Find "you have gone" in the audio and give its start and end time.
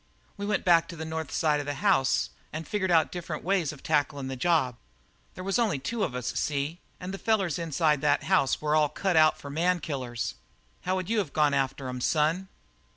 11.11-11.53